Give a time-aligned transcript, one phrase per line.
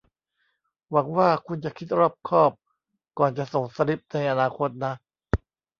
[0.91, 2.51] หวังว่าคุณจะคิดรอบคอบ
[3.17, 4.93] ก่อนจะส่งสลิปในอนาคตนะ